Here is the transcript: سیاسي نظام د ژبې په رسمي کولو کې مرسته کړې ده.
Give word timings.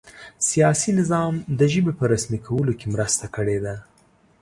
سیاسي 0.49 0.91
نظام 0.99 1.33
د 1.59 1.61
ژبې 1.73 1.93
په 1.99 2.05
رسمي 2.13 2.39
کولو 2.47 2.73
کې 2.79 2.87
مرسته 2.95 3.25
کړې 3.35 3.57
ده. 3.65 3.75